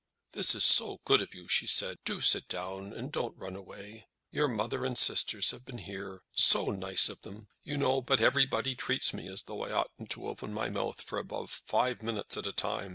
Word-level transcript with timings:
"This 0.31 0.55
is 0.55 0.63
so 0.63 0.99
good 1.05 1.21
of 1.21 1.35
you," 1.35 1.47
she 1.47 1.67
said. 1.67 1.99
"Do 2.05 2.21
sit 2.21 2.47
down; 2.49 2.91
and 2.91 3.11
don't 3.11 3.37
run 3.37 3.55
away. 3.55 4.07
Your 4.31 4.47
mother 4.47 4.83
and 4.83 4.97
sisters 4.97 5.51
have 5.51 5.63
been 5.63 5.77
here, 5.77 6.23
so 6.31 6.71
nice 6.71 7.07
of 7.07 7.21
them, 7.21 7.49
you 7.63 7.77
know; 7.77 8.01
but 8.01 8.19
everybody 8.19 8.73
treats 8.73 9.13
me 9.13 9.27
as 9.27 9.43
though 9.43 9.61
I 9.63 9.71
oughtn't 9.71 10.09
to 10.09 10.25
open 10.27 10.53
my 10.53 10.71
mouth 10.71 11.03
for 11.03 11.19
above 11.19 11.51
five 11.51 12.01
minutes 12.01 12.35
at 12.35 12.47
a 12.47 12.51
time. 12.51 12.89